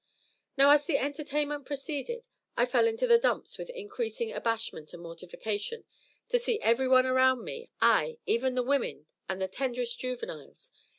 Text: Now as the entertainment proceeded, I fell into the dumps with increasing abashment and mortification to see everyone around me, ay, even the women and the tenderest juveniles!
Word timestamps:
Now 0.57 0.71
as 0.71 0.87
the 0.87 0.97
entertainment 0.97 1.67
proceeded, 1.67 2.27
I 2.57 2.65
fell 2.65 2.87
into 2.87 3.05
the 3.05 3.19
dumps 3.19 3.59
with 3.59 3.69
increasing 3.69 4.33
abashment 4.33 4.91
and 4.95 5.03
mortification 5.03 5.83
to 6.29 6.39
see 6.39 6.59
everyone 6.61 7.05
around 7.05 7.43
me, 7.43 7.69
ay, 7.83 8.17
even 8.25 8.55
the 8.55 8.63
women 8.63 9.05
and 9.29 9.39
the 9.39 9.47
tenderest 9.47 9.99
juveniles! 9.99 10.71